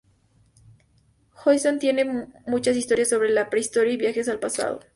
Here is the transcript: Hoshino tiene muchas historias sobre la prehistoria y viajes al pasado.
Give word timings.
Hoshino 1.45 1.77
tiene 1.77 2.25
muchas 2.47 2.75
historias 2.75 3.09
sobre 3.09 3.29
la 3.29 3.51
prehistoria 3.51 3.93
y 3.93 3.97
viajes 3.97 4.29
al 4.29 4.39
pasado. 4.39 4.79